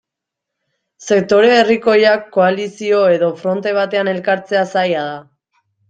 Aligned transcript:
Sektore 1.07 1.51
herrikoiak 1.59 2.25
koalizio 2.39 3.05
edo 3.19 3.33
fronte 3.45 3.79
batean 3.83 4.15
elkartzea 4.19 4.69
zaila 4.77 5.11
da. 5.15 5.19